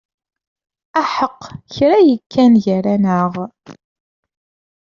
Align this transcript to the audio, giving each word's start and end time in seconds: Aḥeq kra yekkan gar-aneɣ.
Aḥeq 1.01 1.39
kra 1.73 1.97
yekkan 2.07 2.53
gar-aneɣ. 2.63 3.31